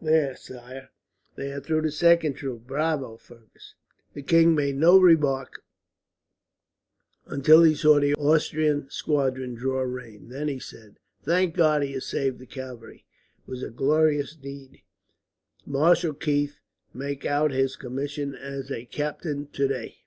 [0.00, 0.88] "There, sire,
[1.34, 2.66] they are through the second troop.
[2.66, 3.74] Bravo, Fergus!"
[4.14, 5.62] The king made no remark
[7.26, 10.30] until he saw the Austrian squadron draw rein.
[10.30, 13.04] Then he said: "Thank God, he has saved the cavalry!
[13.38, 14.80] It was a glorious deed.
[15.66, 16.60] Marshal Keith,
[16.94, 19.98] make out his commission as a captain, today."